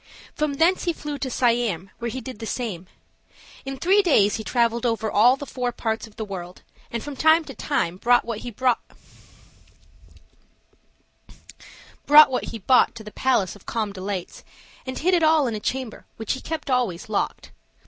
[0.33, 2.87] From thence he flew to Siam, where he did the same;
[3.65, 7.15] in three days he traveled over all the four parts of the world, and from
[7.15, 8.79] time to time brought what he bought
[12.95, 14.43] to the Palace of Calm Delights,
[14.87, 17.51] and hid it all in a chamber, which he kept always locked.